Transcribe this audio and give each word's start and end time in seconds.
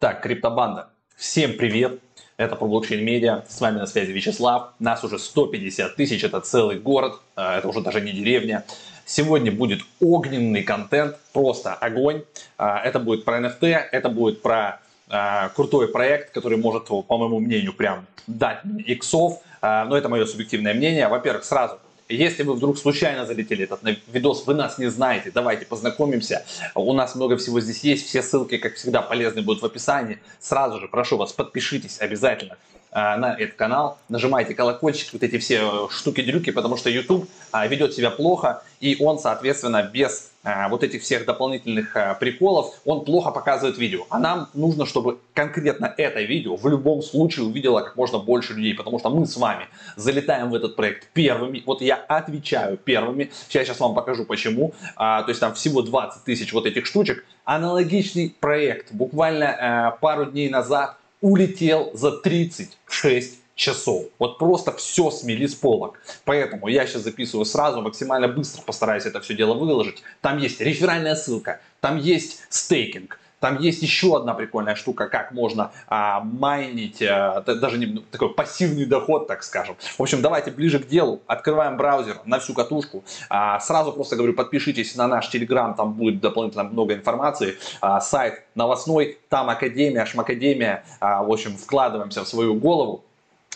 Так, 0.00 0.22
криптобанда, 0.22 0.88
всем 1.16 1.56
привет! 1.56 2.00
Это 2.36 2.56
про 2.56 2.66
блокчейн 2.66 3.02
медиа, 3.02 3.44
с 3.48 3.60
вами 3.60 3.78
на 3.78 3.86
связи 3.86 4.10
Вячеслав, 4.10 4.74
нас 4.80 5.04
уже 5.04 5.18
150 5.18 5.94
тысяч, 5.94 6.24
это 6.24 6.40
целый 6.40 6.78
город, 6.78 7.20
а, 7.36 7.58
это 7.58 7.68
уже 7.68 7.80
даже 7.80 8.00
не 8.00 8.10
деревня. 8.10 8.64
Сегодня 9.06 9.52
будет 9.52 9.82
огненный 10.00 10.62
контент, 10.64 11.16
просто 11.32 11.74
огонь. 11.74 12.24
А, 12.58 12.80
это 12.80 12.98
будет 12.98 13.24
про 13.24 13.38
NFT, 13.40 13.66
это 13.92 14.08
будет 14.08 14.42
про 14.42 14.80
а, 15.08 15.50
крутой 15.50 15.88
проект, 15.88 16.34
который 16.34 16.58
может, 16.58 16.86
по 16.86 17.16
моему 17.16 17.38
мнению, 17.38 17.72
прям 17.72 18.04
дать 18.26 18.58
иксов, 18.84 19.40
но 19.62 19.96
это 19.96 20.08
мое 20.08 20.26
субъективное 20.26 20.74
мнение. 20.74 21.08
Во-первых, 21.08 21.44
сразу 21.44 21.78
если 22.08 22.42
вы 22.42 22.54
вдруг 22.54 22.78
случайно 22.78 23.26
залетели 23.26 23.64
этот 23.64 23.80
видос, 24.06 24.46
вы 24.46 24.54
нас 24.54 24.78
не 24.78 24.90
знаете, 24.90 25.30
давайте 25.32 25.66
познакомимся. 25.66 26.44
У 26.74 26.92
нас 26.92 27.14
много 27.14 27.36
всего 27.36 27.60
здесь 27.60 27.82
есть, 27.84 28.06
все 28.06 28.22
ссылки, 28.22 28.58
как 28.58 28.74
всегда, 28.74 29.02
полезны 29.02 29.42
будут 29.42 29.62
в 29.62 29.66
описании. 29.66 30.18
Сразу 30.40 30.80
же 30.80 30.88
прошу 30.88 31.16
вас, 31.16 31.32
подпишитесь 31.32 32.00
обязательно 32.00 32.56
на 32.94 33.34
этот 33.36 33.56
канал, 33.56 33.98
нажимайте 34.08 34.54
колокольчик, 34.54 35.12
вот 35.12 35.22
эти 35.24 35.38
все 35.38 35.88
штуки-дрюки, 35.90 36.50
потому 36.52 36.76
что 36.76 36.88
YouTube 36.90 37.28
а, 37.50 37.66
ведет 37.66 37.92
себя 37.92 38.10
плохо, 38.10 38.62
и 38.78 38.96
он, 39.00 39.18
соответственно, 39.18 39.82
без 39.82 40.30
а, 40.44 40.68
вот 40.68 40.84
этих 40.84 41.02
всех 41.02 41.24
дополнительных 41.24 41.96
приколов, 42.20 42.74
он 42.84 43.04
плохо 43.04 43.32
показывает 43.32 43.78
видео. 43.78 44.06
А 44.10 44.20
нам 44.20 44.48
нужно, 44.54 44.86
чтобы 44.86 45.18
конкретно 45.32 45.92
это 45.96 46.22
видео 46.22 46.54
в 46.54 46.68
любом 46.68 47.02
случае 47.02 47.46
увидело 47.46 47.80
как 47.80 47.96
можно 47.96 48.18
больше 48.18 48.54
людей, 48.54 48.74
потому 48.74 49.00
что 49.00 49.10
мы 49.10 49.26
с 49.26 49.36
вами 49.36 49.66
залетаем 49.96 50.50
в 50.50 50.54
этот 50.54 50.76
проект 50.76 51.08
первыми. 51.12 51.64
Вот 51.66 51.82
я 51.82 51.96
отвечаю 51.96 52.76
первыми. 52.76 53.32
Я 53.50 53.64
сейчас 53.64 53.80
вам 53.80 53.94
покажу 53.94 54.24
почему. 54.24 54.72
А, 54.94 55.22
то 55.22 55.30
есть 55.30 55.40
там 55.40 55.54
всего 55.54 55.82
20 55.82 56.22
тысяч 56.22 56.52
вот 56.52 56.66
этих 56.66 56.86
штучек. 56.86 57.24
Аналогичный 57.44 58.34
проект 58.38 58.92
буквально 58.92 59.96
пару 60.00 60.26
дней 60.26 60.48
назад 60.48 60.96
улетел 61.24 61.90
за 61.94 62.12
36 62.12 63.38
часов. 63.54 64.04
Вот 64.18 64.38
просто 64.38 64.72
все 64.72 65.10
смели 65.10 65.46
с 65.46 65.54
полок. 65.54 65.98
Поэтому 66.26 66.68
я 66.68 66.86
сейчас 66.86 67.02
записываю 67.02 67.46
сразу, 67.46 67.80
максимально 67.80 68.28
быстро 68.28 68.60
постараюсь 68.60 69.06
это 69.06 69.20
все 69.22 69.34
дело 69.34 69.54
выложить. 69.54 70.02
Там 70.20 70.36
есть 70.36 70.60
реферальная 70.60 71.14
ссылка, 71.14 71.60
там 71.80 71.96
есть 71.96 72.40
стейкинг, 72.50 73.18
там 73.40 73.58
есть 73.58 73.82
еще 73.82 74.16
одна 74.16 74.32
прикольная 74.34 74.74
штука, 74.74 75.08
как 75.08 75.32
можно 75.32 75.70
а, 75.86 76.20
майнить, 76.20 77.02
а, 77.02 77.42
даже 77.42 77.78
не, 77.78 77.98
такой 78.10 78.32
пассивный 78.32 78.86
доход, 78.86 79.26
так 79.26 79.42
скажем. 79.42 79.76
В 79.98 80.00
общем, 80.00 80.22
давайте 80.22 80.50
ближе 80.50 80.78
к 80.78 80.86
делу. 80.86 81.20
Открываем 81.26 81.76
браузер 81.76 82.20
на 82.24 82.38
всю 82.38 82.54
катушку. 82.54 83.04
А, 83.28 83.60
сразу 83.60 83.92
просто 83.92 84.16
говорю, 84.16 84.32
подпишитесь 84.34 84.96
на 84.96 85.06
наш 85.08 85.28
телеграм, 85.28 85.74
там 85.74 85.92
будет 85.92 86.20
дополнительно 86.20 86.64
много 86.64 86.94
информации. 86.94 87.58
А, 87.80 88.00
сайт 88.00 88.44
новостной, 88.54 89.18
там 89.28 89.50
академия, 89.50 90.06
шмакадемия. 90.06 90.84
А, 91.00 91.22
в 91.22 91.30
общем, 91.30 91.56
вкладываемся 91.56 92.24
в 92.24 92.28
свою 92.28 92.54
голову. 92.54 93.04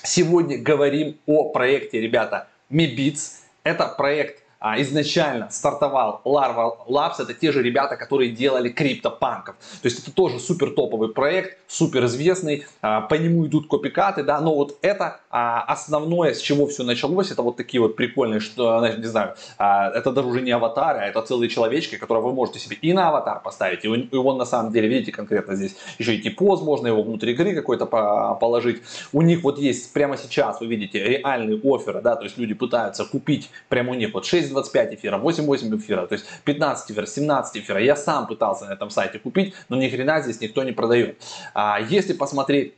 Сегодня 0.03 0.59
говорим 0.59 1.17
о 1.27 1.51
проекте, 1.51 2.01
ребята, 2.01 2.49
MeBits. 2.71 3.41
Это 3.65 3.87
проект 3.87 4.43
а, 4.61 4.81
изначально 4.81 5.51
стартовал 5.51 6.21
Larva 6.25 6.73
Labs, 6.89 7.15
это 7.21 7.33
те 7.33 7.53
же 7.53 7.63
ребята, 7.63 7.97
которые 7.97 8.31
делали 8.31 8.69
криптопанков. 8.71 9.55
То 9.83 9.87
есть 9.87 10.01
это 10.01 10.13
тоже 10.13 10.41
супер 10.41 10.71
топовый 10.71 11.11
проект, 11.11 11.59
супер 11.69 12.07
известный, 12.07 12.67
а, 12.83 13.03
по 13.03 13.15
нему 13.15 13.47
идут 13.47 13.69
копикаты, 13.69 14.25
да, 14.25 14.41
но 14.41 14.55
вот 14.55 14.77
это 14.83 15.21
а, 15.31 15.63
основное, 15.63 16.35
с 16.35 16.41
чего 16.41 16.67
все 16.67 16.83
началось, 16.83 17.31
это 17.31 17.43
вот 17.43 17.57
такие 17.57 17.81
вот 17.81 17.95
прикольные, 17.95 18.41
что, 18.41 18.85
не 18.97 19.07
знаю, 19.07 19.35
это 19.59 20.13
даже 20.13 20.27
уже 20.27 20.41
не 20.41 20.51
аватары, 20.51 21.01
а 21.01 21.07
это 21.07 21.23
целые 21.23 21.49
человечки, 21.49 21.97
которые 21.97 22.25
вы 22.25 22.33
можете 22.33 22.59
себе 22.59 22.77
и 22.81 22.93
на 22.93 23.09
аватар 23.09 23.41
поставить, 23.41 23.85
и 23.85 23.89
он, 23.89 24.01
и 24.01 24.17
он 24.17 24.39
на 24.39 24.45
самом 24.45 24.73
деле, 24.73 24.89
видите, 24.89 25.13
конкретно 25.13 25.55
здесь 25.55 25.77
еще 25.99 26.17
и 26.17 26.21
типоз, 26.21 26.63
можно 26.63 26.89
его 26.89 27.03
внутри 27.03 27.33
игры 27.33 27.55
какой-то 27.55 27.87
положить. 27.87 28.83
У 29.13 29.23
них 29.23 29.43
вот 29.43 29.59
есть 29.59 29.93
прямо 29.93 30.17
сейчас, 30.17 30.61
вы 30.61 30.67
видите, 30.67 31.03
реальные 31.03 31.61
оферы, 31.63 32.01
да, 32.01 32.17
то 32.17 32.25
есть 32.25 32.39
люди 32.39 32.55
пытаются 32.55 33.05
купить 33.05 33.51
прямо 33.69 33.93
у 33.93 33.95
них 33.95 34.13
вот 34.15 34.27
6 34.27 34.48
6,25 34.51 34.95
эфира, 34.95 35.19
8,8 35.19 35.77
эфира, 35.79 36.07
то 36.07 36.15
есть 36.15 36.27
15 36.45 36.91
эфира, 36.91 37.07
17 37.07 37.57
эфира. 37.63 37.83
Я 37.83 37.97
сам 37.97 38.27
пытался 38.27 38.67
на 38.67 38.73
этом 38.73 38.91
сайте 38.91 39.19
купить, 39.19 39.55
но 39.69 39.77
ни 39.77 39.89
хрена 39.89 40.21
здесь 40.21 40.41
никто 40.41 40.63
не 40.65 40.73
продает. 40.73 41.21
А 41.55 41.81
если 41.81 42.13
посмотреть 42.13 42.75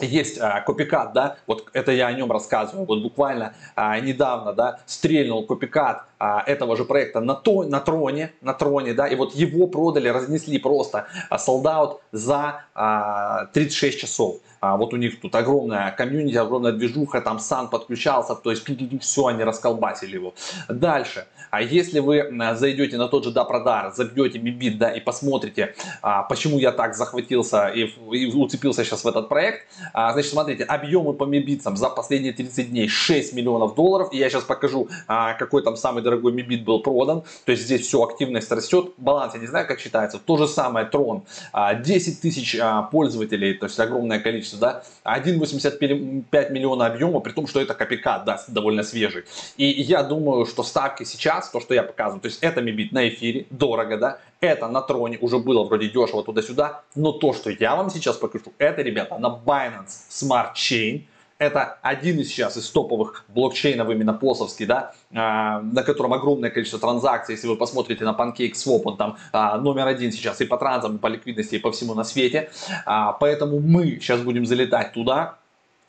есть 0.00 0.38
а, 0.38 0.60
копикат, 0.60 1.12
да, 1.12 1.36
вот 1.46 1.68
это 1.72 1.92
я 1.92 2.06
о 2.06 2.12
нем 2.12 2.30
рассказываю, 2.30 2.86
вот 2.86 3.02
буквально 3.02 3.54
а, 3.76 3.98
недавно, 4.00 4.52
да, 4.52 4.80
стрельнул 4.86 5.46
копикат 5.46 6.04
а, 6.18 6.42
этого 6.46 6.76
же 6.76 6.84
проекта 6.84 7.20
на, 7.20 7.34
то, 7.34 7.64
на 7.64 7.80
троне, 7.80 8.32
на 8.40 8.52
троне, 8.54 8.94
да, 8.94 9.06
и 9.06 9.16
вот 9.16 9.34
его 9.34 9.66
продали, 9.66 10.08
разнесли 10.08 10.58
просто 10.58 11.06
солдат 11.38 12.00
за 12.12 12.64
а, 12.74 13.46
36 13.46 14.00
часов. 14.00 14.36
Вот 14.62 14.92
у 14.92 14.98
них 14.98 15.22
тут 15.22 15.34
огромная 15.34 15.90
комьюнити, 15.90 16.36
огромная 16.36 16.72
движуха, 16.72 17.22
там 17.22 17.38
сан 17.38 17.70
подключался, 17.70 18.34
то 18.34 18.50
есть 18.50 18.62
все, 19.00 19.26
они 19.26 19.42
расколбасили 19.42 20.16
его. 20.16 20.34
Дальше, 20.68 21.26
а 21.50 21.62
если 21.62 21.98
вы 22.00 22.30
зайдете 22.54 22.96
на 22.96 23.08
тот 23.08 23.24
же 23.24 23.30
Допродар, 23.30 23.92
забьете 23.94 24.38
Мибит, 24.38 24.78
да, 24.78 24.90
и 24.90 25.00
посмотрите, 25.00 25.74
а, 26.02 26.22
почему 26.22 26.58
я 26.58 26.72
так 26.72 26.94
захватился 26.94 27.68
и, 27.68 27.90
и 28.12 28.26
уцепился 28.26 28.84
сейчас 28.84 29.04
в 29.04 29.08
этот 29.08 29.28
проект, 29.28 29.66
а, 29.92 30.12
значит, 30.12 30.30
смотрите, 30.30 30.64
объемы 30.64 31.12
по 31.12 31.24
Мибитцам 31.24 31.76
за 31.76 31.88
последние 31.88 32.32
30 32.32 32.70
дней 32.70 32.88
6 32.88 33.32
миллионов 33.34 33.74
долларов, 33.74 34.08
и 34.12 34.18
я 34.18 34.30
сейчас 34.30 34.44
покажу, 34.44 34.88
а, 35.06 35.34
какой 35.34 35.62
там 35.62 35.76
самый 35.76 36.02
дорогой 36.02 36.32
Мибит 36.32 36.64
был 36.64 36.80
продан, 36.80 37.22
то 37.44 37.52
есть 37.52 37.64
здесь 37.64 37.86
все, 37.86 38.02
активность 38.02 38.50
растет, 38.52 38.92
баланс, 38.96 39.34
я 39.34 39.40
не 39.40 39.46
знаю, 39.46 39.66
как 39.66 39.80
считается, 39.80 40.18
то 40.18 40.36
же 40.36 40.46
самое 40.46 40.86
Трон, 40.86 41.22
10 41.52 42.20
тысяч 42.20 42.58
пользователей, 42.90 43.54
то 43.54 43.66
есть 43.66 43.78
огромное 43.78 44.20
количество, 44.20 44.58
да, 44.58 44.82
1,85 45.04 46.50
миллиона 46.50 46.86
объема, 46.86 47.20
при 47.20 47.32
том, 47.32 47.46
что 47.46 47.60
это 47.60 47.74
копикат, 47.74 48.24
да, 48.24 48.42
довольно 48.48 48.82
свежий. 48.82 49.24
И 49.56 49.66
я 49.66 50.02
думаю, 50.02 50.46
что 50.46 50.62
ставки 50.62 51.04
сейчас, 51.04 51.39
то, 51.48 51.60
что 51.60 51.74
я 51.74 51.82
показываю, 51.82 52.20
то 52.20 52.26
есть 52.26 52.42
это 52.42 52.60
Мибит 52.60 52.92
на 52.92 53.08
эфире, 53.08 53.46
дорого, 53.50 53.96
да, 53.96 54.18
это 54.40 54.68
на 54.68 54.82
троне 54.82 55.18
уже 55.20 55.38
было 55.38 55.64
вроде 55.64 55.88
дешево 55.88 56.22
туда-сюда, 56.22 56.82
но 56.94 57.12
то, 57.12 57.32
что 57.32 57.50
я 57.50 57.76
вам 57.76 57.90
сейчас 57.90 58.16
покажу, 58.16 58.52
это, 58.58 58.82
ребята, 58.82 59.18
на 59.18 59.28
Binance 59.28 60.08
Smart 60.10 60.54
Chain, 60.54 61.04
это 61.40 61.78
один 61.80 62.20
из 62.20 62.28
сейчас 62.28 62.58
из 62.58 62.68
топовых 62.70 63.24
блокчейнов 63.28 63.88
именно 63.88 64.12
посовский, 64.12 64.66
да, 64.66 64.92
а, 65.12 65.62
на 65.62 65.82
котором 65.82 66.12
огромное 66.12 66.50
количество 66.50 66.78
транзакций. 66.78 67.34
Если 67.34 67.48
вы 67.48 67.56
посмотрите 67.56 68.04
на 68.04 68.10
PancakeSwap, 68.10 68.82
он 68.84 68.96
там 68.98 69.16
а, 69.32 69.56
номер 69.56 69.86
один 69.86 70.12
сейчас 70.12 70.42
и 70.42 70.44
по 70.44 70.58
транзам, 70.58 70.96
и 70.96 70.98
по 70.98 71.06
ликвидности, 71.06 71.54
и 71.54 71.58
по 71.58 71.72
всему 71.72 71.94
на 71.94 72.04
свете. 72.04 72.50
А, 72.84 73.12
поэтому 73.12 73.58
мы 73.58 73.98
сейчас 74.00 74.20
будем 74.20 74.44
залетать 74.44 74.92
туда. 74.92 75.38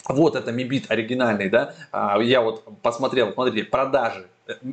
Вот 0.07 0.35
это 0.35 0.53
Meebit 0.53 0.89
оригинальный, 0.89 1.49
да. 1.49 1.75
Я 2.21 2.41
вот 2.41 2.63
посмотрел, 2.81 3.33
смотрите, 3.33 3.65
продажи 3.65 4.27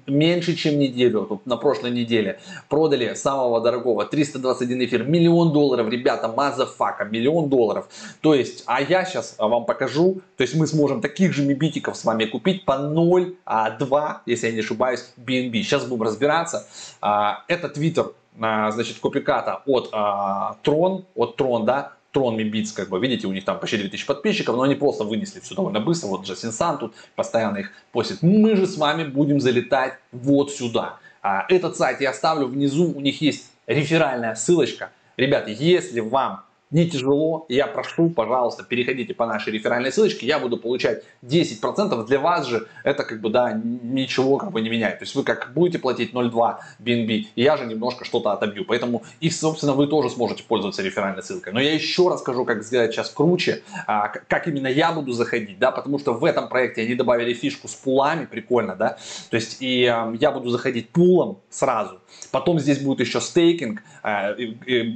меньше, 0.07 0.55
чем 0.55 0.79
неделю, 0.79 1.27
вот 1.29 1.47
на 1.47 1.57
прошлой 1.57 1.91
неделе, 1.91 2.41
продали 2.69 3.15
самого 3.15 3.61
дорогого 3.61 4.05
321 4.05 4.85
эфир, 4.85 5.05
миллион 5.05 5.53
долларов, 5.53 5.89
ребята, 5.89 6.29
motherfucker, 6.29 7.05
миллион 7.05 7.49
долларов. 7.49 7.89
То 8.21 8.35
есть, 8.35 8.65
а 8.67 8.81
я 8.81 9.05
сейчас 9.05 9.35
вам 9.39 9.65
покажу, 9.65 10.21
то 10.37 10.43
есть 10.43 10.55
мы 10.55 10.67
сможем 10.67 11.01
таких 11.01 11.33
же 11.33 11.45
мибитиков 11.45 11.97
с 11.97 12.05
вами 12.05 12.25
купить 12.25 12.65
по 12.65 12.73
0,2, 12.73 14.17
если 14.27 14.47
я 14.47 14.53
не 14.53 14.61
ошибаюсь, 14.61 15.13
BNB. 15.17 15.63
Сейчас 15.63 15.85
будем 15.85 16.03
разбираться. 16.03 16.67
А, 17.01 17.45
это 17.49 17.69
твиттер, 17.69 18.13
а, 18.41 18.71
значит, 18.71 18.99
копиката 18.99 19.63
от 19.67 19.93
Tron, 19.93 21.05
от 21.15 21.41
Tron, 21.41 21.65
да, 21.65 21.98
Трон 22.13 22.37
Мибиц, 22.37 22.73
как 22.73 22.89
бы, 22.89 22.99
видите, 23.01 23.27
у 23.27 23.33
них 23.33 23.45
там 23.45 23.61
почти 23.61 23.77
2000 23.77 24.07
подписчиков, 24.07 24.57
но 24.57 24.63
они 24.63 24.75
просто 24.75 25.05
вынесли 25.05 25.41
все 25.41 25.55
довольно 25.55 25.81
быстро. 25.81 26.09
Вот 26.09 26.25
Джастин 26.25 26.53
Сан 26.53 26.79
тут 26.79 26.95
постоянно 27.15 27.59
их 27.59 27.73
постит. 27.93 28.23
Мы 28.23 28.57
же 28.57 28.67
с 28.67 28.77
вами 28.79 29.05
будем 29.05 29.41
залетать 29.41 29.95
вот 30.13 30.51
сюда. 30.51 30.99
А, 31.23 31.45
этот 31.49 31.77
сайт 31.77 32.01
я 32.01 32.11
оставлю 32.11 32.47
внизу, 32.47 32.93
у 32.93 33.01
них 33.01 33.21
есть 33.21 33.51
реферальная 33.67 34.35
ссылочка. 34.35 34.91
Ребята, 35.17 35.51
если 35.51 36.01
вам 36.01 36.45
не 36.71 36.89
тяжело, 36.89 37.47
я 37.49 37.67
прошу, 37.67 38.11
пожалуйста, 38.11 38.63
переходите 38.63 39.15
по 39.15 39.27
нашей 39.27 39.53
реферальной 39.53 39.91
ссылочке, 39.91 40.27
я 40.27 40.39
буду 40.39 40.59
получать 40.59 41.03
10%, 41.25 42.07
для 42.07 42.19
вас 42.19 42.47
же 42.47 42.69
это 42.85 43.05
как 43.05 43.21
бы, 43.21 43.31
да, 43.31 43.53
ничего 43.53 44.37
как 44.37 44.53
бы 44.53 44.61
не 44.61 44.69
меняет, 44.69 44.99
то 44.99 45.05
есть 45.05 45.15
вы 45.15 45.23
как 45.23 45.53
будете 45.55 45.79
платить 45.79 46.13
0,2 46.13 46.57
BNB, 46.79 47.27
я 47.37 47.57
же 47.57 47.65
немножко 47.67 48.05
что-то 48.05 48.33
отобью, 48.33 48.67
поэтому 48.67 49.03
и, 49.21 49.31
собственно, 49.31 49.73
вы 49.73 49.87
тоже 49.87 50.11
сможете 50.11 50.43
пользоваться 50.43 50.83
реферальной 50.83 51.23
ссылкой, 51.23 51.53
но 51.53 51.61
я 51.61 51.73
еще 51.73 52.09
расскажу, 52.09 52.45
как 52.45 52.63
сделать 52.63 52.93
сейчас 52.93 53.09
круче, 53.09 53.63
а, 53.87 54.09
как 54.09 54.47
именно 54.47 54.69
я 54.69 54.93
буду 54.93 55.13
заходить, 55.13 55.59
да, 55.59 55.71
потому 55.71 55.99
что 55.99 56.13
в 56.13 56.25
этом 56.25 56.49
проекте 56.49 56.83
они 56.83 56.95
добавили 56.95 57.33
фишку 57.33 57.69
с 57.69 57.75
пулами, 57.75 58.27
прикольно, 58.27 58.77
да, 58.77 58.99
то 59.31 59.37
есть 59.37 59.63
и 59.63 59.81
я 59.81 60.31
буду 60.31 60.51
заходить 60.51 60.91
пулом 60.91 61.41
сразу, 61.49 62.01
потом 62.31 62.59
здесь 62.59 62.79
будет 62.81 63.01
еще 63.01 63.23
стейкинг, 63.23 63.83
а, 64.03 64.35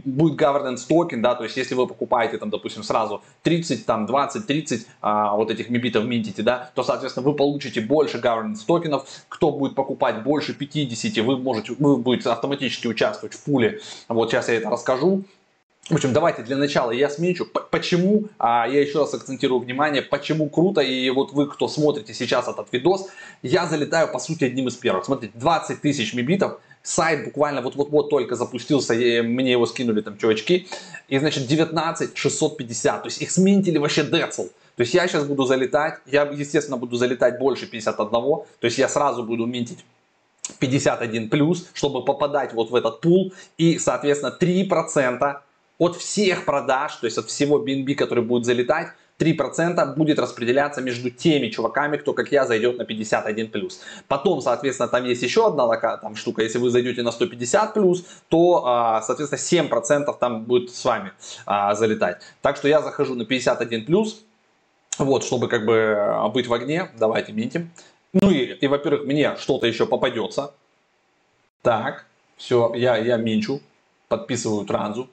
будет 0.05 0.41
governance 0.41 0.87
токен, 0.87 1.23
да, 1.23 1.35
то 1.35 1.45
есть 1.45 1.62
если 1.62 1.75
вы 1.75 1.87
покупаете 1.87 2.38
там, 2.38 2.50
допустим, 2.50 2.82
сразу 2.82 3.23
30, 3.43 3.87
там 3.87 4.06
20, 4.06 4.47
30 4.47 4.87
а, 5.00 5.37
вот 5.37 5.50
этих 5.50 5.70
мибитов 5.70 6.05
минтите, 6.05 6.43
да, 6.43 6.70
то, 6.75 6.82
соответственно, 6.82 7.26
вы 7.26 7.35
получите 7.35 7.81
больше 7.81 8.19
governance 8.19 8.61
токенов. 8.67 9.06
Кто 9.29 9.50
будет 9.50 9.75
покупать 9.75 10.23
больше 10.23 10.55
50, 10.55 11.25
вы 11.25 11.38
можете, 11.38 11.75
вы 11.79 11.97
будете 11.97 12.31
автоматически 12.31 12.87
участвовать 12.87 13.35
в 13.35 13.44
пуле. 13.44 13.81
Вот 14.09 14.31
сейчас 14.31 14.49
я 14.49 14.56
это 14.56 14.70
расскажу. 14.70 15.25
в 15.88 15.94
общем, 15.94 16.12
давайте 16.12 16.43
для 16.43 16.56
начала 16.56 16.91
я 16.91 17.09
смечу, 17.09 17.47
почему, 17.70 18.25
а, 18.38 18.67
я 18.69 18.81
еще 18.81 19.00
раз 19.00 19.15
акцентирую 19.15 19.61
внимание, 19.61 20.03
почему 20.03 20.49
круто, 20.49 20.81
и 20.81 21.11
вот 21.11 21.32
вы, 21.32 21.49
кто 21.49 21.69
смотрите 21.69 22.15
сейчас 22.15 22.49
этот 22.49 22.69
видос, 22.73 23.08
я 23.43 23.67
залетаю, 23.67 24.12
по 24.12 24.19
сути, 24.19 24.44
одним 24.44 24.69
из 24.69 24.76
первых. 24.76 25.05
Смотрите, 25.05 25.32
20 25.37 25.81
тысяч 25.81 26.15
мибитов, 26.15 26.61
сайт 26.82 27.25
буквально 27.25 27.62
вот-вот-вот 27.62 28.11
только 28.11 28.34
запустился, 28.34 28.94
мне 28.94 29.52
его 29.52 29.67
скинули 29.67 30.00
там 30.00 30.19
чувачки, 30.19 30.69
и, 31.08 31.19
значит, 31.19 31.46
19 31.46 32.17
650, 32.17 33.02
то 33.02 33.08
есть 33.08 33.23
их 33.23 33.31
сминтили 33.31 33.79
вообще 33.79 34.02
децл. 34.02 34.44
То 34.76 34.81
есть 34.82 34.94
я 34.94 35.06
сейчас 35.06 35.25
буду 35.25 35.44
залетать, 35.44 35.99
я, 36.06 36.23
естественно, 36.23 36.76
буду 36.76 36.96
залетать 36.96 37.38
больше 37.38 37.67
51, 37.67 38.11
то 38.11 38.46
есть 38.62 38.79
я 38.79 38.88
сразу 38.88 39.23
буду 39.23 39.46
минтить 39.46 39.84
51 40.58 41.29
плюс, 41.29 41.69
чтобы 41.75 42.05
попадать 42.05 42.52
вот 42.55 42.70
в 42.70 42.75
этот 42.75 43.00
пул, 43.00 43.32
и, 43.58 43.79
соответственно, 43.79 44.37
3% 44.40 45.40
от 45.79 45.96
всех 45.96 46.44
продаж, 46.44 46.96
то 46.96 47.06
есть 47.06 47.19
от 47.19 47.29
всего 47.29 47.64
BNB, 47.64 47.94
который 47.94 48.25
будет 48.25 48.44
залетать, 48.44 48.88
3% 49.19 49.94
будет 49.94 50.19
распределяться 50.19 50.81
между 50.81 51.11
теми 51.11 51.49
чуваками, 51.49 51.97
кто, 51.97 52.12
как 52.12 52.32
я, 52.32 52.47
зайдет 52.47 52.79
на 52.79 52.82
51+. 52.82 53.73
Потом, 54.09 54.41
соответственно, 54.41 54.88
там 54.88 55.05
есть 55.05 55.23
еще 55.23 55.47
одна 55.47 55.64
лока, 55.64 55.97
там 55.99 56.17
штука, 56.17 56.43
если 56.43 56.59
вы 56.59 56.70
зайдете 56.70 57.03
на 57.03 57.11
150+, 57.11 58.05
то, 58.29 58.67
а, 58.67 59.03
соответственно, 59.03 59.69
7% 59.69 60.19
там 60.19 60.44
будет 60.44 60.70
с 60.70 60.85
вами 60.85 61.12
а, 61.47 61.75
залетать. 61.75 62.23
Так 62.41 62.56
что 62.56 62.69
я 62.69 62.81
захожу 62.81 63.14
на 63.14 63.23
51+, 63.23 64.14
вот, 64.99 65.25
чтобы 65.25 65.49
как 65.49 65.65
бы 65.67 65.97
а, 65.99 66.29
быть 66.29 66.47
в 66.47 66.53
огне, 66.53 66.91
давайте 66.99 67.32
минтим. 67.32 67.70
Ну 68.12 68.31
и, 68.31 68.55
и 68.55 68.67
во-первых, 68.67 69.06
мне 69.06 69.37
что-то 69.37 69.67
еще 69.67 69.87
попадется. 69.87 70.53
Так, 71.62 72.06
все, 72.37 72.73
я, 72.75 72.97
я 72.97 73.17
минчу, 73.17 73.61
подписываю 74.08 74.67
транзу. 74.67 75.08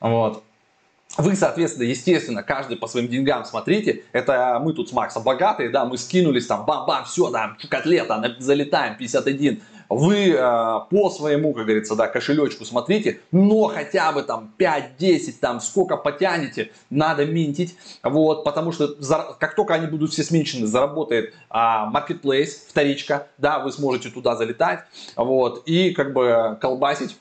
Вот. 0.00 0.42
Вы, 1.16 1.36
соответственно, 1.36 1.84
естественно, 1.84 2.42
каждый 2.42 2.76
по 2.76 2.88
своим 2.88 3.08
деньгам 3.08 3.44
смотрите. 3.44 4.02
Это 4.12 4.60
мы 4.62 4.72
тут 4.72 4.88
с 4.88 4.92
Максом 4.92 5.22
богатые, 5.22 5.68
да, 5.68 5.84
мы 5.84 5.96
скинулись 5.96 6.46
там, 6.46 6.64
бам-бам, 6.66 7.04
все, 7.04 7.30
там, 7.30 7.56
котлета, 7.68 8.36
залетаем, 8.38 8.96
51. 8.96 9.62
Вы 9.88 10.30
э, 10.30 10.80
по 10.90 11.10
своему, 11.10 11.52
как 11.52 11.66
говорится, 11.66 11.94
да, 11.94 12.08
кошелечку 12.08 12.64
смотрите, 12.64 13.20
но 13.30 13.64
хотя 13.64 14.12
бы 14.12 14.22
там 14.22 14.52
5-10, 14.58 15.34
там 15.40 15.60
сколько 15.60 15.96
потянете, 15.96 16.72
надо 16.90 17.26
минтить, 17.26 17.76
вот, 18.02 18.44
потому 18.44 18.72
что 18.72 19.00
за, 19.00 19.36
как 19.38 19.54
только 19.54 19.74
они 19.74 19.86
будут 19.86 20.12
все 20.12 20.24
сменчены, 20.24 20.66
заработает 20.66 21.34
э, 21.50 21.54
marketplace, 21.54 22.50
вторичка, 22.68 23.28
да, 23.38 23.58
вы 23.58 23.70
сможете 23.72 24.08
туда 24.08 24.36
залетать, 24.36 24.80
вот, 25.16 25.62
и 25.66 25.90
как 25.90 26.12
бы 26.12 26.58
колбасить 26.60 27.16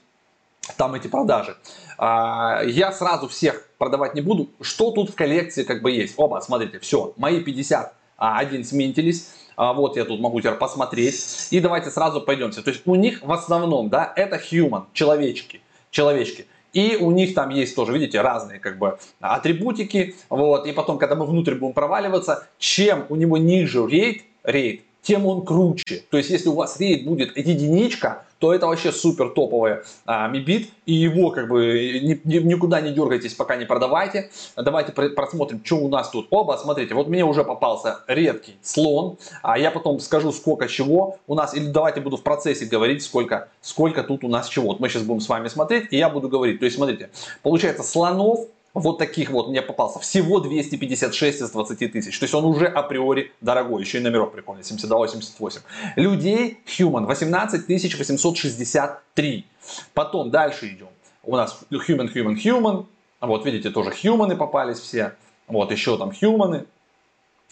там 0.78 0.94
эти 0.96 1.08
продажи. 1.08 1.56
А, 1.98 2.62
я 2.66 2.92
сразу 2.92 3.28
всех 3.28 3.70
продавать 3.78 4.16
не 4.16 4.22
буду. 4.22 4.50
Что 4.62 4.92
тут 4.92 5.12
в 5.12 5.16
коллекции 5.16 5.64
как 5.64 5.82
бы 5.82 5.92
есть? 5.92 6.14
Оба, 6.18 6.40
смотрите, 6.40 6.80
все, 6.80 7.14
мои 7.18 7.42
51 7.42 7.92
а, 8.18 8.64
сминтились. 8.64 9.30
А, 9.56 9.74
вот 9.74 9.98
я 9.98 10.06
тут 10.06 10.20
могу 10.20 10.40
теперь 10.42 10.56
посмотреть. 10.56 11.48
И 11.52 11.60
давайте 11.60 11.90
сразу 11.90 12.22
пойдемте. 12.22 12.62
То 12.62 12.72
есть 12.72 12.84
у 12.86 12.96
них 12.96 13.22
в 13.22 13.32
основном, 13.32 13.90
да, 13.90 14.12
это 14.16 14.38
human, 14.38 14.86
человечки, 14.94 15.62
человечки. 15.92 16.48
И 16.72 16.98
у 17.00 17.12
них 17.12 17.36
там 17.36 17.50
есть 17.52 17.76
тоже, 17.76 17.94
видите, 17.94 18.20
разные 18.22 18.60
как 18.60 18.80
бы 18.80 18.98
атрибутики. 19.20 20.16
Вот. 20.30 20.66
И 20.66 20.72
потом, 20.72 20.98
когда 20.98 21.16
мы 21.16 21.26
внутрь 21.26 21.54
будем 21.56 21.74
проваливаться, 21.74 22.48
чем 22.58 23.06
у 23.10 23.16
него 23.16 23.38
ниже 23.38 23.86
рейд, 23.86 24.24
рейд, 24.44 24.82
тем 25.04 25.28
он 25.28 25.46
круче. 25.46 26.04
То 26.10 26.18
есть, 26.18 26.32
если 26.32 26.50
у 26.50 26.56
вас 26.56 26.80
рейд 26.80 27.06
будет 27.06 27.38
единичка, 27.38 28.24
то 28.40 28.54
это 28.54 28.68
вообще 28.68 28.92
супер 28.92 29.30
топовый 29.30 29.78
а, 30.06 30.28
мибит, 30.28 30.70
и 30.86 30.94
его 30.94 31.32
как 31.32 31.48
бы 31.48 32.02
ни, 32.04 32.20
ни, 32.26 32.40
никуда 32.40 32.82
не 32.82 32.92
дергайтесь, 32.92 33.34
пока 33.36 33.56
не 33.56 33.64
продавайте. 33.64 34.32
Давайте 34.58 34.92
просмотрим, 34.92 35.62
что 35.64 35.78
у 35.78 35.88
нас 35.88 36.10
тут. 36.10 36.28
Оба, 36.30 36.60
смотрите, 36.62 36.94
вот 36.94 37.08
мне 37.08 37.24
уже 37.24 37.46
попался 37.46 38.00
редкий 38.08 38.56
слон, 38.62 39.18
а 39.44 39.58
я 39.58 39.72
потом 39.72 40.02
скажу, 40.02 40.34
сколько 40.34 40.68
чего 40.68 41.20
у 41.26 41.36
нас, 41.36 41.54
или 41.54 41.68
давайте 41.68 42.02
буду 42.02 42.18
в 42.18 42.24
процессе 42.24 42.66
говорить, 42.66 43.02
сколько, 43.04 43.48
сколько 43.62 44.04
тут 44.04 44.26
у 44.26 44.28
нас 44.28 44.50
чего. 44.50 44.68
Вот 44.68 44.82
мы 44.82 44.90
сейчас 44.90 45.04
будем 45.04 45.22
с 45.22 45.30
вами 45.30 45.48
смотреть, 45.48 45.88
и 45.92 45.98
я 45.98 46.10
буду 46.10 46.28
говорить. 46.28 46.60
То 46.60 46.66
есть, 46.66 46.76
смотрите, 46.76 47.12
получается 47.44 47.84
слонов 47.84 48.48
вот 48.74 48.98
таких 48.98 49.30
вот 49.30 49.50
мне 49.50 49.62
попался. 49.62 50.00
Всего 50.00 50.40
256 50.40 51.42
из 51.42 51.52
20 51.52 51.92
тысяч. 51.92 52.18
То 52.18 52.24
есть 52.24 52.34
он 52.34 52.44
уже 52.46 52.66
априори 52.66 53.32
дорогой. 53.40 53.84
Еще 53.84 54.00
и 54.00 54.02
номерок 54.02 54.34
прикольный. 54.34 54.64
72-88. 54.64 55.60
Людей 55.96 56.60
Human 56.66 57.06
18 57.06 57.68
863. 57.68 59.46
Потом 59.94 60.32
дальше 60.32 60.70
идем. 60.70 60.88
У 61.24 61.36
нас 61.36 61.60
Human, 61.72 62.12
Human, 62.14 62.36
Human. 62.36 62.86
Вот 63.22 63.46
видите, 63.46 63.70
тоже 63.70 63.92
Human 63.92 64.36
попались 64.36 64.80
все. 64.80 65.14
Вот 65.48 65.72
еще 65.72 65.98
там 65.98 66.10
Human. 66.10 66.66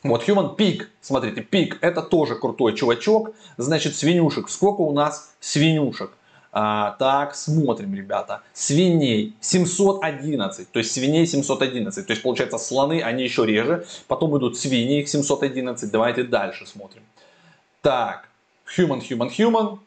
Вот 0.03 0.27
Human 0.27 0.57
Pig, 0.57 0.88
смотрите, 1.01 1.41
Pig 1.41 1.77
это 1.81 2.01
тоже 2.01 2.35
крутой 2.35 2.75
чувачок. 2.75 3.35
Значит, 3.57 3.95
свинюшек. 3.95 4.50
Сколько 4.50 4.81
у 4.81 4.91
нас 4.91 5.35
свинюшек? 5.39 6.12
А, 6.53 6.98
так, 7.00 7.33
смотрим, 7.33 7.95
ребята. 7.95 8.42
Свиней 8.53 9.33
711, 9.39 10.69
то 10.71 10.80
есть 10.80 10.92
свиней 10.92 11.25
711. 11.25 12.06
То 12.06 12.12
есть, 12.12 12.21
получается, 12.21 12.57
слоны, 12.57 13.01
они 13.01 13.24
еще 13.24 13.45
реже. 13.45 13.86
Потом 14.07 14.38
идут 14.38 14.57
свиньи, 14.57 15.01
их 15.01 15.07
711. 15.07 15.89
Давайте 15.89 16.24
дальше 16.24 16.65
смотрим. 16.65 17.03
Так, 17.81 18.27
human, 18.77 19.01
human, 19.01 19.30
human. 19.30 19.80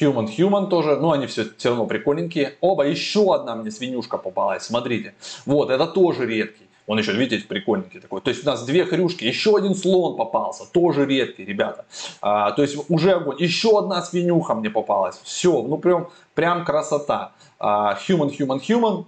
Human, 0.00 0.26
human 0.26 0.68
тоже, 0.68 0.96
но 0.96 1.12
они 1.12 1.26
все, 1.26 1.44
все 1.56 1.68
равно 1.68 1.86
прикольненькие. 1.86 2.56
Оба, 2.60 2.86
еще 2.86 3.34
одна 3.34 3.54
мне 3.54 3.70
свинюшка 3.70 4.18
попалась, 4.18 4.64
смотрите. 4.64 5.14
Вот, 5.46 5.70
это 5.70 5.86
тоже 5.86 6.26
редкий. 6.26 6.63
Он 6.86 6.98
еще, 6.98 7.12
видите, 7.12 7.46
прикольненький 7.46 8.00
такой. 8.00 8.20
То 8.20 8.30
есть 8.30 8.44
у 8.44 8.46
нас 8.46 8.64
две 8.64 8.84
хрюшки, 8.84 9.24
еще 9.24 9.56
один 9.56 9.74
слон 9.74 10.16
попался, 10.16 10.70
тоже 10.70 11.06
редкий, 11.06 11.44
ребята. 11.44 11.86
А, 12.20 12.50
то 12.52 12.62
есть 12.62 12.76
уже 12.90 13.12
огонь. 13.12 13.36
Еще 13.38 13.78
одна 13.78 14.02
свинюха 14.02 14.54
мне 14.54 14.68
попалась. 14.68 15.20
Все, 15.22 15.62
ну 15.62 15.78
прям, 15.78 16.10
прям 16.34 16.64
красота. 16.64 17.32
А, 17.58 17.98
human, 18.06 18.30
human, 18.36 18.60
human. 18.60 19.06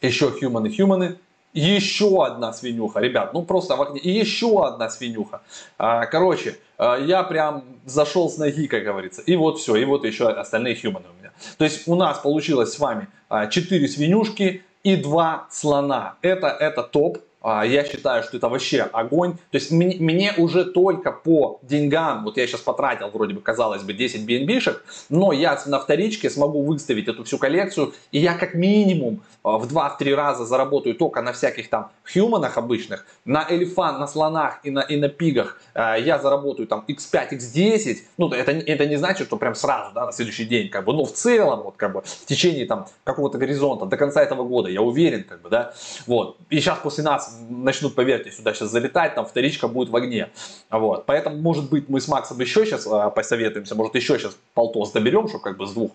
Еще 0.00 0.28
human 0.28 0.68
и 0.68 0.80
human. 0.80 1.16
Еще 1.54 2.24
одна 2.24 2.54
свинюха, 2.54 3.00
ребят, 3.00 3.34
ну 3.34 3.42
просто 3.42 3.76
в 3.76 3.82
окне. 3.82 4.00
И 4.00 4.10
еще 4.10 4.64
одна 4.64 4.88
свинюха. 4.88 5.42
А, 5.76 6.06
короче, 6.06 6.56
а, 6.78 6.96
я 6.96 7.24
прям 7.24 7.64
зашел 7.84 8.30
с 8.30 8.38
ноги, 8.38 8.68
как 8.68 8.84
говорится. 8.84 9.22
И 9.22 9.36
вот 9.36 9.58
все, 9.58 9.76
и 9.76 9.84
вот 9.84 10.04
еще 10.04 10.28
остальные 10.28 10.76
хьюманы 10.76 11.06
у 11.14 11.20
меня. 11.20 11.32
То 11.58 11.64
есть 11.64 11.88
у 11.88 11.94
нас 11.96 12.18
получилось 12.18 12.72
с 12.72 12.78
вами 12.78 13.08
4 13.28 13.88
свинюшки, 13.88 14.62
и 14.82 14.96
два 14.96 15.46
слона. 15.50 16.16
Это, 16.22 16.48
это 16.48 16.82
топ. 16.82 17.18
А, 17.42 17.66
я 17.66 17.84
считаю, 17.84 18.22
что 18.22 18.36
это 18.36 18.48
вообще 18.48 18.82
огонь. 18.82 19.32
То 19.50 19.58
есть 19.58 19.70
мне, 19.70 19.96
мне 19.98 20.32
уже 20.36 20.64
только 20.64 21.12
по 21.12 21.58
деньгам, 21.62 22.24
вот 22.24 22.36
я 22.36 22.46
сейчас 22.46 22.60
потратил 22.60 23.10
вроде 23.10 23.34
бы, 23.34 23.40
казалось 23.40 23.82
бы, 23.82 23.92
10 23.92 24.28
BNB-шек, 24.28 24.82
но 25.08 25.32
я 25.32 25.60
на 25.66 25.80
вторичке 25.80 26.30
смогу 26.30 26.62
выставить 26.62 27.08
эту 27.08 27.24
всю 27.24 27.38
коллекцию, 27.38 27.94
и 28.12 28.18
я 28.18 28.34
как 28.34 28.54
минимум 28.54 29.22
а, 29.42 29.58
в 29.58 29.66
2-3 29.66 30.14
раза 30.14 30.44
заработаю 30.44 30.94
только 30.94 31.20
на 31.20 31.32
всяких 31.32 31.68
там 31.68 31.90
хьюманах 32.12 32.56
обычных, 32.58 33.04
на 33.24 33.44
элефант, 33.48 33.98
на 33.98 34.06
слонах 34.06 34.60
и 34.62 34.70
на, 34.70 34.80
и 34.80 34.96
на 34.96 35.08
пигах. 35.08 35.60
А, 35.74 35.96
я 35.96 36.18
заработаю 36.18 36.68
там 36.68 36.84
x5, 36.86 37.32
x10, 37.32 37.96
ну 38.18 38.28
это, 38.28 38.52
это 38.52 38.86
не 38.86 38.96
значит, 38.96 39.26
что 39.26 39.36
прям 39.36 39.54
сразу, 39.54 39.92
да, 39.94 40.06
на 40.06 40.12
следующий 40.12 40.44
день, 40.44 40.68
как 40.68 40.84
бы, 40.84 40.92
но 40.92 41.04
в 41.04 41.12
целом, 41.12 41.62
вот 41.62 41.74
как 41.76 41.92
бы 41.92 42.02
в 42.02 42.26
течение 42.26 42.66
там 42.66 42.86
какого-то 43.04 43.38
горизонта 43.38 43.86
до 43.86 43.96
конца 43.96 44.22
этого 44.22 44.44
года, 44.44 44.68
я 44.68 44.80
уверен, 44.80 45.24
как 45.24 45.42
бы, 45.42 45.50
да, 45.50 45.74
вот, 46.06 46.36
и 46.48 46.60
сейчас 46.60 46.78
после 46.78 47.02
нас 47.02 47.31
начнут, 47.48 47.94
поверьте, 47.94 48.30
сюда 48.30 48.54
сейчас 48.54 48.70
залетать, 48.70 49.14
там 49.14 49.26
вторичка 49.26 49.68
будет 49.68 49.88
в 49.90 49.96
огне. 49.96 50.30
Вот. 50.70 51.06
Поэтому, 51.06 51.36
может 51.36 51.70
быть, 51.70 51.88
мы 51.88 52.00
с 52.00 52.08
Максом 52.08 52.40
еще 52.40 52.64
сейчас 52.64 52.86
а, 52.86 53.10
посоветуемся, 53.10 53.74
может, 53.74 53.94
еще 53.94 54.18
сейчас 54.18 54.36
полтос 54.54 54.92
доберем, 54.92 55.28
чтобы 55.28 55.44
как 55.44 55.56
бы 55.56 55.66
с 55.66 55.72
двух 55.72 55.92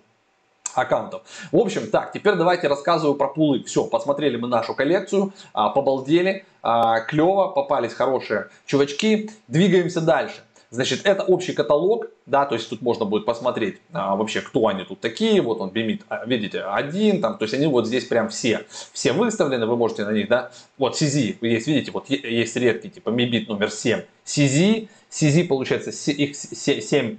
аккаунтов. 0.78 1.24
В 1.52 1.58
общем, 1.58 1.90
так, 1.90 2.12
теперь 2.12 2.36
давайте 2.36 2.68
рассказываю 2.68 3.16
про 3.16 3.28
пулы. 3.28 3.64
Все, 3.64 3.86
посмотрели 3.86 4.38
мы 4.38 4.48
нашу 4.48 4.74
коллекцию, 4.74 5.34
а, 5.54 5.70
побалдели, 5.70 6.46
а, 6.62 7.02
клево, 7.02 7.50
попались 7.50 7.94
хорошие 7.94 8.50
чувачки. 8.66 9.32
Двигаемся 9.48 10.02
дальше. 10.02 10.36
Значит, 10.70 11.02
это 11.06 11.24
общий 11.24 11.54
каталог, 11.54 12.08
да, 12.26 12.46
то 12.46 12.56
есть 12.56 12.70
тут 12.70 12.82
можно 12.82 13.06
будет 13.06 13.26
посмотреть 13.26 13.80
а, 13.94 14.18
вообще, 14.18 14.42
кто 14.42 14.68
они 14.68 14.84
тут 14.84 15.00
такие. 15.00 15.42
Вот 15.42 15.62
он 15.62 15.70
бимит, 15.70 16.04
а, 16.10 16.26
видите, 16.26 16.62
один, 16.62 17.22
там, 17.22 17.38
то 17.38 17.44
есть 17.44 17.54
они 17.54 17.68
вот 17.68 17.88
здесь 17.88 18.04
прям 18.04 18.28
все, 18.28 18.66
все 18.92 19.14
выставлены, 19.14 19.66
вы 19.66 19.78
можете 19.78 20.04
на 20.04 20.12
них, 20.12 20.28
да. 20.28 20.52
Вот 20.78 21.02
CZ, 21.02 21.38
есть, 21.42 21.68
видите, 21.68 21.92
вот 21.92 22.10
есть 22.10 22.56
редкий, 22.58 22.90
типа 22.90 23.10
Мибит 23.10 23.48
номер 23.48 23.72
7. 23.72 24.02
CZ, 24.26 24.90
CZ 25.10 25.48
получается, 25.48 25.92
их 26.12 26.36
7 26.36 27.06
э, 27.12 27.16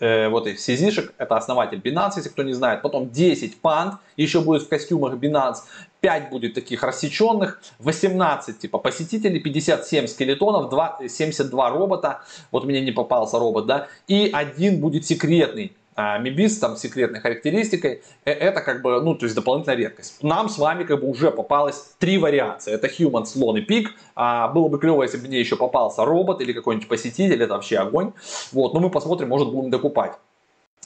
вот 0.00 0.46
их 0.46 0.58
CZ-шек, 0.58 1.12
это 1.18 1.36
основатель 1.36 1.78
Binance, 1.78 2.14
если 2.16 2.30
кто 2.30 2.42
не 2.42 2.54
знает. 2.54 2.82
Потом 2.82 3.10
10 3.10 3.60
панд, 3.60 3.94
еще 4.16 4.40
будет 4.40 4.62
в 4.62 4.68
костюмах 4.68 5.14
Binance. 5.14 5.58
5 6.00 6.30
будет 6.30 6.54
таких 6.54 6.82
рассеченных, 6.82 7.60
18 7.78 8.58
типа 8.58 8.78
посетителей, 8.78 9.38
57 9.38 10.08
скелетонов, 10.08 10.68
2, 10.68 11.02
72 11.08 11.70
робота, 11.70 12.22
вот 12.50 12.64
мне 12.64 12.80
не 12.80 12.90
попался 12.90 13.38
робот, 13.38 13.66
да, 13.66 13.86
и 14.08 14.28
один 14.32 14.80
будет 14.80 15.06
секретный, 15.06 15.76
а, 15.94 16.18
Мибис 16.18 16.58
там 16.58 16.76
секретной 16.76 17.20
характеристикой, 17.20 18.02
э, 18.24 18.30
это 18.32 18.60
как 18.60 18.82
бы, 18.82 19.00
ну, 19.02 19.14
то 19.14 19.26
есть 19.26 19.36
дополнительная 19.36 19.76
редкость. 19.76 20.22
Нам 20.22 20.48
с 20.48 20.58
вами 20.58 20.84
как 20.84 21.00
бы 21.00 21.08
уже 21.08 21.30
попалось 21.30 21.94
три 21.98 22.18
вариации. 22.18 22.72
Это 22.72 22.86
Human, 22.86 23.26
Слон 23.26 23.58
и 23.58 23.60
Пик. 23.60 23.90
А, 24.14 24.48
было 24.48 24.68
бы 24.68 24.78
клево, 24.78 25.02
если 25.02 25.18
бы 25.18 25.28
мне 25.28 25.40
еще 25.40 25.56
попался 25.56 26.04
робот 26.04 26.40
или 26.40 26.52
какой-нибудь 26.52 26.88
посетитель, 26.88 27.42
это 27.42 27.54
вообще 27.54 27.78
огонь. 27.78 28.12
Вот, 28.52 28.74
но 28.74 28.80
мы 28.80 28.90
посмотрим, 28.90 29.28
может 29.28 29.50
будем 29.50 29.70
докупать. 29.70 30.12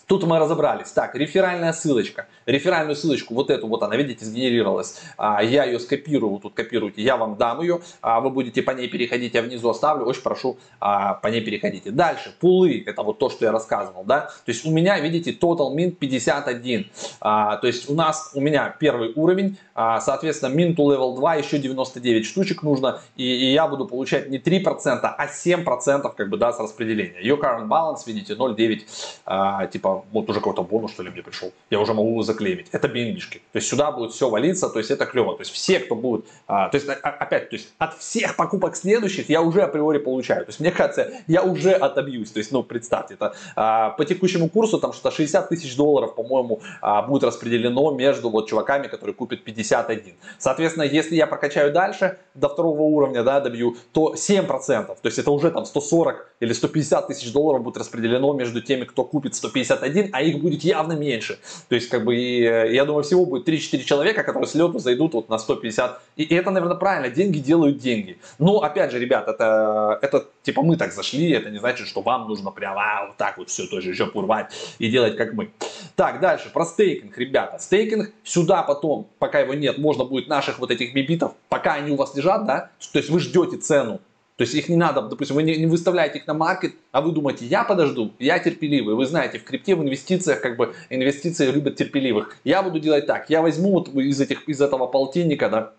Тут 0.07 0.23
мы 0.23 0.39
разобрались. 0.39 0.93
Так, 0.93 1.17
реферальная 1.17 1.73
ссылочка. 1.73 2.27
Реферальную 2.47 2.95
ссылочку, 2.95 3.35
вот 3.35 3.51
эту 3.51 3.67
вот 3.67 3.83
она, 3.83 3.97
видите, 3.97 4.25
сгенерировалась. 4.25 5.01
А, 5.17 5.43
я 5.43 5.65
ее 5.65 5.81
скопирую, 5.81 6.39
тут 6.39 6.55
копируйте, 6.55 7.03
я 7.03 7.17
вам 7.17 7.37
дам 7.37 7.61
ее. 7.61 7.81
А, 8.03 8.21
вы 8.21 8.31
будете 8.31 8.63
по 8.63 8.71
ней 8.71 8.89
переходить, 8.89 9.35
я 9.35 9.43
внизу 9.43 9.69
оставлю. 9.69 10.07
Очень 10.07 10.23
прошу, 10.23 10.59
а, 10.79 11.15
по 11.15 11.27
ней 11.27 11.41
переходите. 11.41 11.91
Дальше, 11.91 12.33
пулы, 12.39 12.85
это 12.87 13.03
вот 13.03 13.19
то, 13.19 13.29
что 13.31 13.47
я 13.47 13.53
рассказывал, 13.53 14.05
да. 14.05 14.31
То 14.45 14.53
есть 14.53 14.65
у 14.65 14.71
меня, 14.71 15.01
видите, 15.01 15.33
total 15.33 15.75
min 15.75 15.91
51. 15.91 16.87
А, 17.21 17.57
то 17.57 17.67
есть 17.67 17.91
у 17.91 17.95
нас, 17.95 18.31
у 18.35 18.41
меня 18.41 18.77
первый 18.79 19.13
уровень, 19.17 19.59
соответственно, 19.75 20.55
min 20.55 20.77
to 20.77 20.87
level 20.87 21.17
2 21.17 21.35
еще 21.35 21.59
99 21.59 22.25
штучек 22.25 22.63
нужно. 22.63 23.01
И, 23.17 23.25
и 23.25 23.53
я 23.53 23.67
буду 23.67 23.87
получать 23.87 24.31
не 24.31 24.39
3%, 24.39 25.01
а 25.03 25.27
7% 25.27 26.15
как 26.15 26.29
бы, 26.29 26.37
да, 26.37 26.53
с 26.53 26.61
распределения. 26.61 27.21
Your 27.21 27.41
current 27.41 27.67
balance, 27.67 28.03
видите, 28.07 28.35
0,9, 28.35 28.83
а, 29.27 29.67
типа 29.67 29.96
вот 30.12 30.29
уже 30.31 30.41
какой-то 30.41 30.62
бонус, 30.62 30.93
что 30.93 31.03
ли, 31.03 31.11
мне 31.11 31.23
пришел. 31.23 31.53
Я 31.71 31.81
уже 31.81 31.95
могу 31.95 32.23
заклеймить. 32.23 32.69
Это 32.73 32.88
bnb 32.88 33.21
То 33.53 33.57
есть 33.57 33.69
сюда 33.69 33.93
будет 33.93 34.12
все 34.12 34.29
валиться, 34.29 34.69
то 34.69 34.79
есть 34.79 34.91
это 34.91 35.07
клево. 35.07 35.35
То 35.37 35.43
есть 35.43 35.53
все, 35.53 35.79
кто 35.81 35.95
будет, 35.95 36.26
а, 36.47 36.69
то 36.69 36.76
есть 36.76 36.88
а, 36.88 37.09
опять, 37.09 37.50
то 37.50 37.57
есть 37.57 37.73
от 37.79 37.99
всех 37.99 38.37
покупок 38.37 38.76
следующих 38.76 39.29
я 39.29 39.43
уже 39.43 39.62
априори 39.62 39.99
получаю. 39.99 40.45
То 40.45 40.50
есть 40.50 40.61
мне 40.61 40.71
кажется, 40.71 41.11
я 41.26 41.43
уже 41.43 41.73
отобьюсь. 41.73 42.31
То 42.31 42.38
есть, 42.38 42.53
ну, 42.53 42.62
представьте, 42.62 43.15
это 43.15 43.35
а, 43.55 43.91
по 43.91 44.05
текущему 44.05 44.49
курсу 44.49 44.79
там 44.79 44.93
что-то 44.93 45.15
60 45.15 45.49
тысяч 45.49 45.76
долларов, 45.76 46.15
по-моему, 46.15 46.61
а, 46.81 47.03
будет 47.03 47.25
распределено 47.25 47.91
между 47.93 48.31
вот 48.31 48.49
чуваками, 48.49 48.88
которые 48.88 49.15
купят 49.15 49.45
51. 49.45 50.15
Соответственно, 50.38 50.85
если 50.85 51.15
я 51.15 51.26
прокачаю 51.26 51.73
дальше 51.73 52.19
до 52.35 52.49
второго 52.49 52.83
уровня, 52.83 53.23
да, 53.23 53.41
добью, 53.41 53.76
то 53.93 54.15
7%, 54.15 54.87
то 54.87 54.97
есть 55.05 55.19
это 55.19 55.31
уже 55.31 55.50
там 55.50 55.65
140 55.65 56.35
или 56.41 56.53
150 56.53 57.07
тысяч 57.09 57.33
долларов 57.33 57.62
будет 57.62 57.76
распределено 57.76 58.33
между 58.33 58.61
теми, 58.61 58.85
кто 58.85 59.05
купит 59.05 59.35
151 59.35 59.86
один, 59.87 60.11
а 60.12 60.23
их 60.23 60.40
будет 60.40 60.62
явно 60.64 60.93
меньше. 60.93 61.38
То 61.69 61.75
есть, 61.75 61.88
как 61.88 62.05
бы, 62.05 62.16
и, 62.16 62.43
э, 62.43 62.75
я 62.75 62.85
думаю, 62.85 63.05
всего 63.05 63.25
будет 63.25 63.49
3-4 63.49 63.85
человека, 63.85 64.23
которые 64.23 64.47
с 64.47 64.55
лету 64.55 64.78
зайдут 64.78 65.14
вот 65.14 65.28
на 65.28 65.38
150. 65.38 66.00
И, 66.16 66.23
и 66.23 66.35
это, 66.35 66.50
наверное, 66.50 66.76
правильно. 66.76 67.09
Деньги 67.09 67.38
делают 67.38 67.78
деньги. 67.78 68.19
Но, 68.38 68.59
опять 68.61 68.93
же, 68.93 68.99
ребят, 68.99 69.28
это, 69.28 69.99
это 70.02 70.26
типа 70.43 70.62
мы 70.62 70.76
так 70.76 70.93
зашли, 70.93 71.31
это 71.31 71.50
не 71.50 71.59
значит, 71.59 71.87
что 71.88 72.02
вам 72.02 72.28
нужно 72.28 72.50
прямо 72.50 72.81
а, 72.81 73.07
вот 73.09 73.16
так 73.16 73.38
вот 73.38 73.50
все 73.50 73.66
тоже 73.66 73.90
еще 73.90 74.07
урвать 74.14 74.52
и 74.78 74.88
делать, 74.88 75.16
как 75.16 75.33
мы. 75.33 75.50
Так, 75.97 76.21
дальше, 76.21 76.50
про 76.52 76.64
стейкинг, 76.64 77.19
ребята. 77.19 77.59
Стейкинг 77.59 78.12
сюда 78.25 78.62
потом, 78.62 79.09
пока 79.19 79.40
его 79.40 79.55
нет, 79.55 79.78
можно 79.78 80.05
будет 80.05 80.28
наших 80.28 80.59
вот 80.59 80.71
этих 80.71 80.95
бибитов, 80.95 81.33
пока 81.49 81.75
они 81.75 81.93
у 81.93 81.97
вас 81.97 82.14
лежат, 82.14 82.47
да, 82.47 82.71
то 82.93 82.99
есть 82.99 83.11
вы 83.11 83.21
ждете 83.21 83.57
цену, 83.57 84.00
то 84.37 84.43
есть 84.43 84.55
их 84.55 84.69
не 84.69 84.76
надо, 84.76 85.00
допустим, 85.00 85.37
вы 85.37 85.43
не, 85.43 85.57
не 85.57 85.66
выставляете 85.66 86.19
их 86.19 86.26
на 86.26 86.35
маркет, 86.35 86.75
а 86.93 87.00
вы 87.00 87.12
думаете, 87.12 87.47
я 87.47 87.64
подожду, 87.64 88.12
я 88.19 88.38
терпеливый. 88.38 88.95
Вы 88.95 89.07
знаете, 89.07 89.38
в 89.38 89.45
крипте, 89.45 89.75
в 89.75 89.83
инвестициях, 89.83 90.43
как 90.43 90.59
бы 90.59 90.75
инвестиции 90.90 91.50
любят 91.50 91.76
терпеливых. 91.76 92.37
Я 92.45 92.62
буду 92.62 92.78
делать 92.78 93.07
так, 93.07 93.31
я 93.31 93.40
возьму 93.40 93.73
вот 93.73 93.88
из, 93.95 94.21
этих, 94.21 94.47
из 94.47 94.61
этого 94.61 94.87
полтинника, 94.87 95.49
да, 95.49 95.73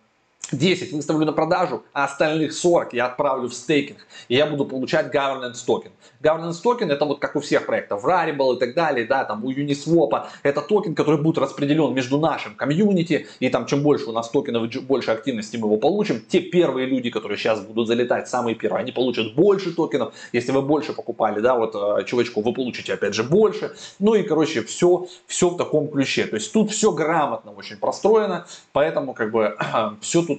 10 0.51 0.94
выставлю 0.94 1.25
на 1.25 1.34
продажу, 1.34 1.84
а 1.94 2.06
остальных 2.06 2.54
40 2.54 2.94
я 2.94 3.08
отправлю 3.08 3.50
в 3.50 3.54
стейкинг, 3.54 3.98
и 4.30 4.36
я 4.36 4.46
буду 4.46 4.66
получать 4.66 5.13
governance 5.13 5.66
токен. 5.66 5.92
Governance 6.22 6.62
токен 6.63 6.89
это 6.89 7.06
вот 7.06 7.20
как 7.20 7.36
у 7.36 7.39
всех 7.39 7.66
проектов, 7.66 8.06
Rarible 8.06 8.56
и 8.56 8.60
так 8.60 8.74
далее, 8.74 9.06
да, 9.06 9.25
там 9.25 9.44
у 9.44 9.51
Uniswap, 9.51 10.27
это 10.44 10.62
токен, 10.62 10.96
который 10.96 11.22
будет 11.22 11.38
распределен 11.38 11.94
между 11.94 12.18
нашим 12.18 12.56
комьюнити, 12.56 13.27
и 13.39 13.50
там 13.50 13.66
чем 13.66 13.84
больше 13.84 14.06
у 14.06 14.13
нас 14.13 14.30
токенов, 14.30 14.70
больше 14.86 15.12
активности 15.12 15.58
мы 15.58 15.68
его 15.68 15.77
получим, 15.77 16.22
те 16.27 16.39
первые 16.39 16.88
люди, 16.88 17.10
которые 17.10 17.38
сейчас 17.38 17.60
будут 17.60 17.88
залетать, 17.88 18.30
самые 18.30 18.56
первые, 18.56 18.82
они 18.82 18.92
получат 18.92 19.36
больше 19.36 19.74
токенов, 19.74 20.13
если 20.32 20.51
вы 20.51 20.62
больше 20.62 20.94
покупали, 20.94 21.42
да, 21.42 21.56
вот 21.56 21.75
э, 21.75 22.06
чувачку, 22.06 22.42
вы 22.42 22.54
получите 22.54 22.94
опять 22.94 23.13
же 23.13 23.24
больше, 23.24 23.75
ну 24.00 24.16
и 24.16 24.24
короче 24.24 24.63
все, 24.63 25.08
все 25.25 25.50
в 25.50 25.58
таком 25.58 25.89
ключе, 25.89 26.25
то 26.25 26.36
есть 26.36 26.54
тут 26.54 26.72
все 26.72 26.92
грамотно 26.92 27.51
очень 27.51 27.77
простроено, 27.77 28.48
поэтому 28.72 29.13
как 29.13 29.32
бы 29.32 29.58
все 30.01 30.22
тут 30.22 30.37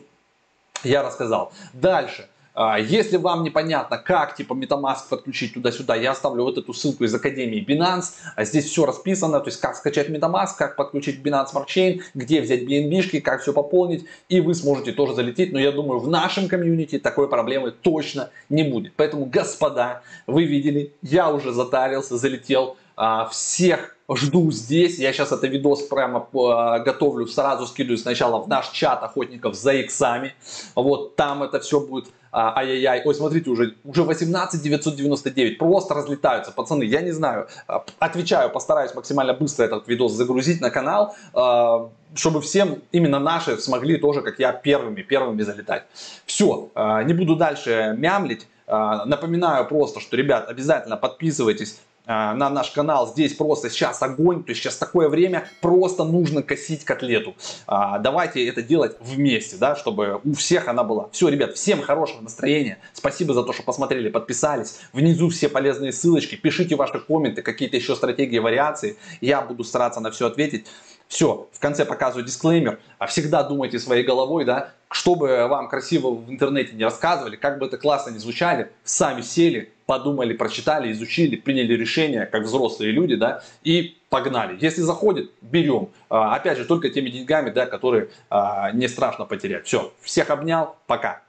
я 0.84 1.02
рассказал. 1.02 1.52
Дальше. 1.72 2.28
А, 2.60 2.76
если 2.76 3.18
вам 3.18 3.44
непонятно, 3.44 3.98
как 3.98 4.34
типа 4.34 4.52
MetaMask 4.52 5.08
подключить 5.08 5.54
туда-сюда, 5.54 5.94
я 5.94 6.10
оставлю 6.10 6.42
вот 6.42 6.58
эту 6.58 6.74
ссылку 6.74 7.04
из 7.04 7.14
Академии 7.14 7.64
Binance. 7.64 8.14
А 8.34 8.44
здесь 8.44 8.64
все 8.64 8.84
расписано, 8.84 9.38
то 9.38 9.46
есть 9.46 9.60
как 9.60 9.76
скачать 9.76 10.08
MetaMask, 10.08 10.56
как 10.58 10.74
подключить 10.74 11.20
Binance 11.24 11.52
Smart 11.54 11.66
Chain, 11.68 12.02
где 12.14 12.40
взять 12.40 12.64
BNB, 12.64 13.20
как 13.20 13.42
все 13.42 13.52
пополнить, 13.52 14.06
и 14.28 14.40
вы 14.40 14.56
сможете 14.56 14.90
тоже 14.90 15.14
залететь. 15.14 15.52
Но 15.52 15.60
я 15.60 15.70
думаю, 15.70 16.00
в 16.00 16.08
нашем 16.08 16.48
комьюнити 16.48 16.98
такой 16.98 17.28
проблемы 17.28 17.70
точно 17.70 18.30
не 18.48 18.64
будет. 18.64 18.92
Поэтому, 18.96 19.26
господа, 19.26 20.02
вы 20.26 20.42
видели, 20.42 20.92
я 21.00 21.30
уже 21.30 21.52
затарился, 21.52 22.16
залетел. 22.16 22.76
А, 23.00 23.28
всех 23.28 23.96
жду 24.12 24.50
здесь. 24.50 24.98
Я 24.98 25.12
сейчас 25.12 25.30
это 25.30 25.46
видос 25.46 25.82
прямо 25.82 26.26
э, 26.32 26.82
готовлю, 26.82 27.28
сразу 27.28 27.66
скидываю 27.66 27.96
сначала 27.96 28.42
в 28.42 28.48
наш 28.48 28.70
чат 28.70 29.04
охотников 29.04 29.54
за 29.54 29.74
иксами. 29.74 30.34
Вот 30.74 31.14
там 31.14 31.44
это 31.44 31.60
все 31.60 31.78
будет 31.78 32.08
а, 32.32 32.58
ай-яй-яй. 32.58 33.02
Ой, 33.04 33.14
смотрите, 33.14 33.50
уже, 33.50 33.76
уже 33.84 34.02
18 34.02 34.60
999. 34.60 35.58
Просто 35.58 35.94
разлетаются, 35.94 36.50
пацаны. 36.50 36.82
Я 36.82 37.00
не 37.00 37.12
знаю. 37.12 37.46
А, 37.68 37.84
отвечаю, 38.00 38.50
постараюсь 38.50 38.92
максимально 38.96 39.32
быстро 39.32 39.62
этот 39.64 39.86
видос 39.86 40.12
загрузить 40.14 40.60
на 40.60 40.70
канал, 40.70 41.14
а, 41.34 41.90
чтобы 42.16 42.40
всем 42.40 42.82
именно 42.90 43.20
наши 43.20 43.58
смогли 43.58 43.96
тоже, 43.96 44.22
как 44.22 44.40
я, 44.40 44.52
первыми, 44.52 45.02
первыми 45.02 45.42
залетать. 45.42 45.84
Все, 46.26 46.68
а, 46.74 47.04
не 47.04 47.14
буду 47.14 47.36
дальше 47.36 47.94
мямлить. 47.96 48.48
Напоминаю 48.66 49.66
просто, 49.66 49.98
что, 49.98 50.14
ребят, 50.14 50.46
обязательно 50.46 50.98
подписывайтесь 50.98 51.78
а, 51.78 51.87
на 52.08 52.48
наш 52.50 52.70
канал. 52.70 53.06
Здесь 53.06 53.34
просто 53.34 53.68
сейчас 53.70 54.02
огонь, 54.02 54.42
то 54.42 54.50
есть 54.50 54.62
сейчас 54.62 54.76
такое 54.76 55.08
время, 55.08 55.48
просто 55.60 56.04
нужно 56.04 56.42
косить 56.42 56.84
котлету. 56.84 57.36
А, 57.66 57.98
давайте 57.98 58.46
это 58.48 58.62
делать 58.62 58.96
вместе, 59.00 59.56
да, 59.56 59.76
чтобы 59.76 60.20
у 60.24 60.32
всех 60.32 60.68
она 60.68 60.82
была. 60.84 61.10
Все, 61.12 61.28
ребят, 61.28 61.54
всем 61.56 61.82
хорошего 61.82 62.22
настроения. 62.22 62.78
Спасибо 62.94 63.34
за 63.34 63.42
то, 63.42 63.52
что 63.52 63.62
посмотрели, 63.62 64.08
подписались. 64.08 64.80
Внизу 64.92 65.28
все 65.28 65.48
полезные 65.48 65.92
ссылочки. 65.92 66.34
Пишите 66.34 66.76
ваши 66.76 66.98
комменты, 66.98 67.42
какие-то 67.42 67.76
еще 67.76 67.94
стратегии, 67.94 68.38
вариации. 68.38 68.96
Я 69.20 69.42
буду 69.42 69.62
стараться 69.62 70.00
на 70.00 70.10
все 70.10 70.26
ответить. 70.26 70.66
Все, 71.08 71.48
в 71.52 71.60
конце 71.60 71.84
показываю 71.84 72.24
дисклеймер. 72.24 72.80
А 72.98 73.06
всегда 73.06 73.42
думайте 73.42 73.78
своей 73.78 74.04
головой, 74.04 74.44
да, 74.44 74.72
чтобы 74.90 75.46
вам 75.46 75.68
красиво 75.68 76.10
в 76.10 76.30
интернете 76.30 76.74
не 76.74 76.84
рассказывали, 76.84 77.36
как 77.36 77.58
бы 77.58 77.66
это 77.66 77.78
классно 77.78 78.10
не 78.10 78.18
звучали, 78.18 78.70
сами 78.84 79.22
сели, 79.22 79.72
подумали, 79.88 80.34
прочитали, 80.34 80.92
изучили, 80.92 81.36
приняли 81.36 81.72
решение, 81.72 82.26
как 82.26 82.42
взрослые 82.42 82.92
люди, 82.92 83.16
да, 83.16 83.42
и 83.64 83.96
погнали. 84.10 84.58
Если 84.60 84.82
заходит, 84.82 85.30
берем. 85.40 85.88
А, 86.10 86.36
опять 86.36 86.58
же, 86.58 86.66
только 86.66 86.90
теми 86.90 87.08
деньгами, 87.08 87.48
да, 87.48 87.64
которые 87.64 88.10
а, 88.28 88.70
не 88.72 88.86
страшно 88.86 89.24
потерять. 89.24 89.64
Все, 89.66 89.90
всех 90.02 90.28
обнял, 90.28 90.76
пока. 90.86 91.22